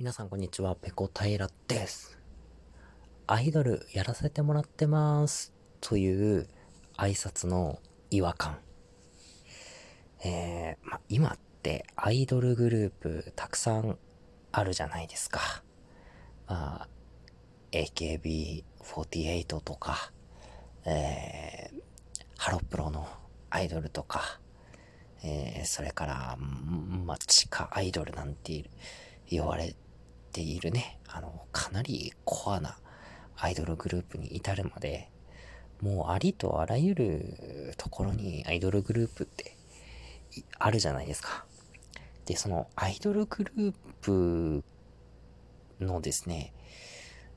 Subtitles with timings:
[0.00, 2.18] 皆さんこんにちは、ペコ平です。
[3.26, 5.52] アイドルやらせてもらってます。
[5.82, 6.48] という
[6.96, 8.60] 挨拶の違和感。
[10.24, 13.98] えー、ま、今ってアイドルグループたくさん
[14.52, 15.62] あるじゃないですか。
[16.46, 16.88] まあ、
[17.72, 20.12] AKB48 とか、
[20.86, 21.82] えー、
[22.38, 23.06] ハロプロの
[23.50, 24.40] アイドルとか、
[25.22, 28.64] えー、それから、まあ、地下アイドルなんて
[29.28, 29.76] 言われ
[30.30, 32.78] ているね、あの、かなりコアな
[33.36, 35.10] アイドルグループに至るまで、
[35.80, 39.56] もうありとあらゆるところにアイドルグループって
[40.58, 41.44] あるじゃないですか。
[42.26, 44.64] で、そのアイドルグループ
[45.80, 46.52] のですね、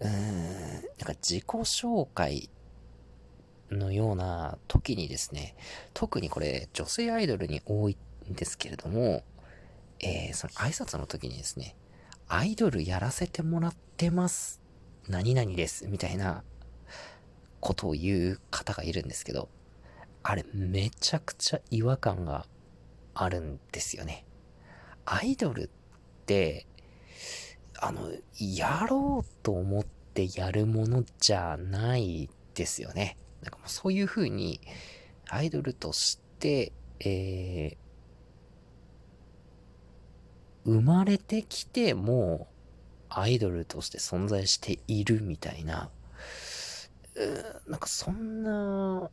[0.00, 2.48] うーん、なんか自己紹介
[3.70, 5.56] のような時にですね、
[5.92, 7.96] 特にこれ女性アイドルに多い
[8.30, 9.24] んですけれども、
[10.00, 11.76] えー、その挨拶の時にですね、
[12.30, 14.60] アイドルやらせてもらってます。
[15.08, 15.88] 何々です。
[15.88, 16.44] みたいな
[17.60, 19.48] ことを言う方がいるんですけど、
[20.22, 22.44] あれめちゃくちゃ違和感が
[23.14, 24.26] あるんですよね。
[25.06, 26.66] アイドルって、
[27.80, 33.16] あの、やろうと思ってやるものじゃないですよね。
[33.40, 34.60] なんかもうそういう風に、
[35.30, 37.87] アイドルとして、えー、
[40.68, 42.46] 生まれてきても
[43.08, 45.88] アイドルとして存在しているみたいな、
[47.66, 49.10] なんかそんな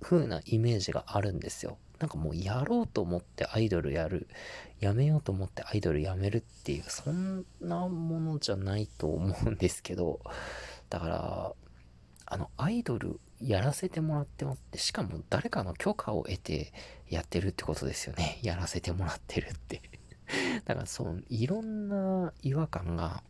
[0.00, 1.76] 風なイメージがあるんですよ。
[1.98, 4.28] なんかもうやろうと思ってアイドルやる、
[4.80, 10.20] やめようと思ってアイドルやめるっていう、そんなものじゃないと思うんですけど、
[10.88, 11.52] だから、
[12.26, 16.72] あの、アイドルやらせてもらってもって、しかも誰かの許可を得て
[17.08, 18.40] やってるってことですよね。
[18.42, 19.82] やらせてもらってるって
[20.64, 23.22] だからそう、いろんな違和感が、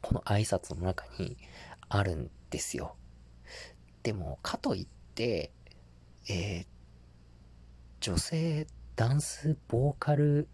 [0.00, 1.36] この挨拶の中に
[1.88, 2.96] あるんですよ。
[4.02, 5.50] でも、かといって、
[6.28, 6.66] えー、
[8.00, 8.66] 女性
[8.96, 10.48] ダンスボーカル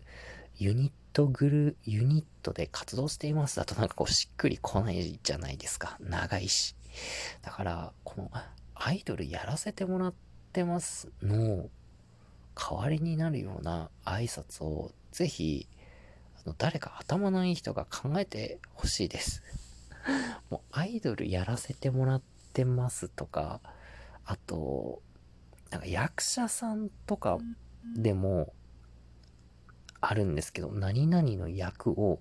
[0.56, 5.96] ユニットグル、ユニットで活動していますだとなんかこうしっくりこないじゃないですか。
[6.00, 6.74] 長いし。
[7.42, 8.30] だから、この
[8.74, 10.14] アイドルやらせてもらっ
[10.52, 11.68] てますの
[12.54, 15.68] 代わりになるような挨拶をぜひ、
[16.58, 19.42] 誰か頭のいい人が考えてほしいです。
[20.50, 22.22] もうアイドルやらせてもらっ
[22.52, 23.60] てますとか、
[24.24, 25.02] あと、
[25.70, 27.38] なんか役者さんとか
[27.96, 28.52] でも
[30.00, 32.20] あるんですけど、何々の役を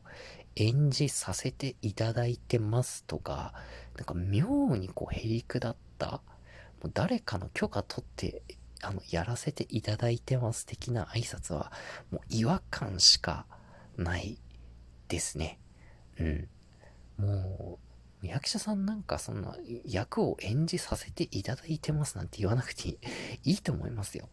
[0.55, 3.53] 演じさせていただいてますとか、
[3.97, 6.21] なんか妙にこうへりくだった、
[6.81, 8.41] もう誰かの許可取って
[8.83, 11.71] あの、やらせていただいてます的な挨拶は、
[12.11, 13.45] もう違和感しか
[13.97, 14.37] ない
[15.07, 15.59] ですね。
[16.19, 16.47] うん。
[17.17, 17.79] も
[18.23, 19.55] う、役者さんなんかそんな
[19.85, 22.97] 役を演じさせていただいてますなんて言わなくて
[23.43, 24.29] いいと思いますよ。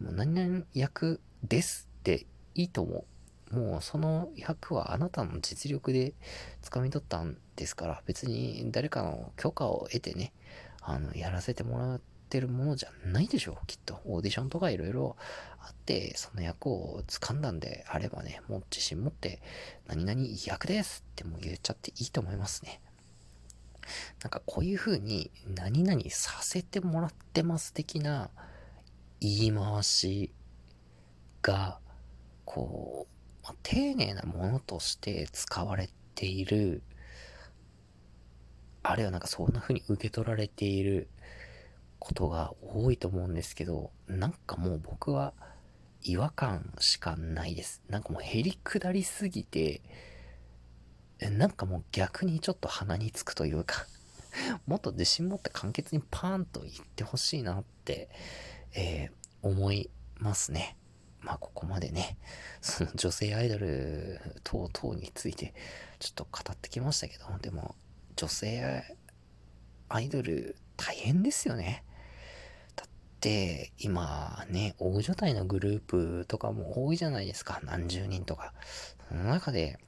[0.00, 3.04] もう何々役ですっていいと思
[3.52, 3.56] う。
[3.56, 6.14] もうその役はあなたの実力で
[6.62, 10.32] 掴み取ったんですから、別に誰かの許可を得てね、
[10.82, 12.00] あの、やらせてもらう
[12.30, 14.00] ってるものじゃないでしょう、きっと。
[14.04, 15.16] オーディションとかいろいろ
[15.58, 19.42] あって、その役を掴んだんであればね、もう自信持って、
[19.88, 22.80] 何々役ですっても言っちゃっていいと思いますね。
[24.22, 28.30] なんかこういう風に、何々させてもらってます的な
[29.18, 30.32] 言い回し
[31.42, 31.80] が、
[32.44, 36.84] こう、まあ、丁寧なものとして使われている、
[38.84, 41.08] あるいはなんかそんな風に受け取られている
[42.00, 45.32] ことが多いと思うんですけど、なんかもう僕は
[46.02, 47.82] 違和感しかないです。
[47.88, 49.82] なんかもうへりくだりすぎて、
[51.20, 53.86] なんかもう逆にちょっと鼻につくというか
[54.66, 58.08] もっと自信持って簡潔にパーンと言ってほしいなって、
[58.72, 59.12] えー、
[59.42, 60.76] 思いますね。
[61.20, 62.16] まあここまでね、
[62.62, 65.54] その女性アイドル等々について
[65.98, 67.74] ちょっと語ってきましたけど、でも
[68.16, 68.82] 女性
[69.90, 71.84] アイドル大変ですよね。
[73.20, 77.60] って今ね、大所帯のグループとかも多いじゃないですか。
[77.64, 78.54] 何十人とか。
[79.08, 79.78] その中で、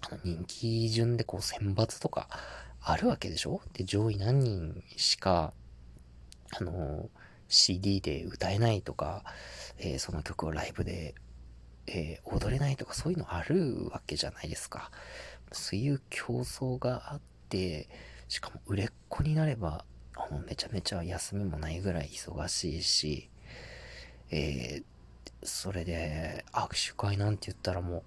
[0.00, 2.30] あの人気順でこう選抜とか
[2.80, 3.60] あるわけでしょ？
[3.74, 5.52] で、上位何人しか、
[6.58, 7.10] あの、
[7.48, 9.22] CD で歌えないとか、
[9.76, 11.14] えー、その曲をライブで、
[11.86, 14.90] えー、踊れないとかそういうのあるわけじゃないですか。
[15.52, 17.20] そういう競争があっ
[17.50, 17.90] て、
[18.28, 19.84] しかも売れっ子になれば
[20.16, 23.30] あの、めちゃめちゃ休みもないぐらい忙しいし、
[24.30, 24.84] えー、
[25.42, 28.02] それで、握手会なんて言ったらもう、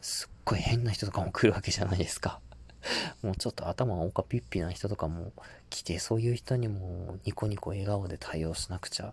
[0.00, 2.40] すっごい変な人とかも来るわけじゃないですか。
[3.22, 5.32] もうちょっと頭がおかぴっぴな人とかも
[5.70, 9.12] 来て、そういう人にもニコニコ笑顔で対応しなくちゃ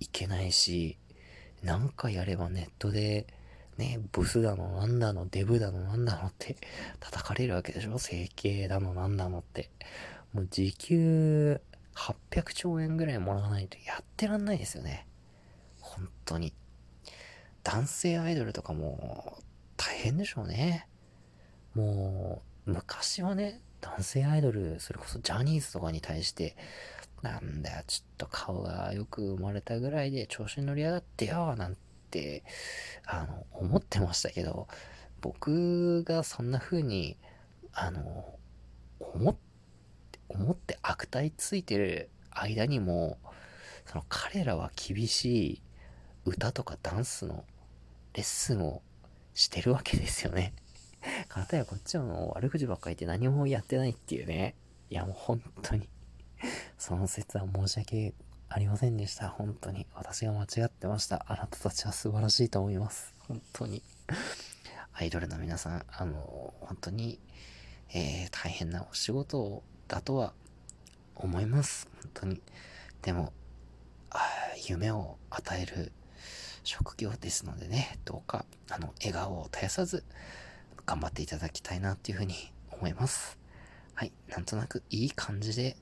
[0.00, 0.98] いけないし、
[1.62, 3.26] なんかやればネットで、
[3.78, 6.56] ね、ブスだのなんだの、デブだのなんだのって
[7.00, 7.98] 叩かれるわけでしょ？
[7.98, 9.70] 整形だのなんだのって。
[10.32, 11.60] もう時給
[11.94, 15.06] 800兆円ぐらいもらわないとやってらんないですよね。
[15.80, 16.52] 本当に。
[17.62, 19.38] 男性アイドルとかも
[19.76, 20.88] 大変でしょうね。
[21.74, 26.56] もう、昔はね、男性アイドル、それこそジャニーズとかに対して、
[27.22, 31.76] なんだよ、ちょっと顔がよく生まれたぐらいで調子に乗りやがってよ、なん
[32.10, 32.44] て、
[33.04, 34.68] あの、思ってましたけど、
[35.20, 37.16] 僕がそんな風に、
[37.72, 38.38] あの、
[39.00, 39.36] 思っ、
[40.36, 43.18] 思って悪態ついてる間にも、
[43.86, 45.62] その彼らは厳しい
[46.24, 47.44] 歌とかダンスの
[48.14, 48.82] レッスンを
[49.34, 50.54] してるわけですよね。
[51.28, 54.54] かたやこっちはもう悪口ばっかり言って何もやってないっていうね。
[54.90, 55.88] いやもう本当に
[56.78, 58.14] その説は申し訳
[58.48, 59.28] ありませんでした。
[59.28, 59.86] 本当に。
[59.94, 61.24] 私が間違ってました。
[61.28, 63.14] あなたたちは素晴らしいと思います。
[63.28, 63.82] 本当に。
[64.92, 67.20] アイドルの皆さん、あの、本当に、
[67.92, 70.32] えー、大変なお仕事をだとは
[71.14, 71.88] 思います。
[72.02, 72.42] 本当に。
[73.02, 73.32] でも、
[74.66, 75.92] 夢を与える
[76.64, 80.04] 職業ですのでね、どうか、あの、笑顔を絶やさず、
[80.84, 82.34] 頑張っていただきたいなっていうふうに
[82.70, 83.38] 思います。
[83.94, 84.12] はい。
[84.28, 85.76] なんとなくいい感じで、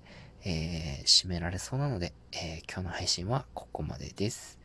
[0.44, 4.58] えー、締められそうなので、えー、今日の配信はここまでです。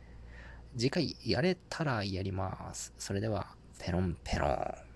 [0.76, 2.92] 次回やれたらやります。
[2.98, 4.89] それでは、ペロンペロン。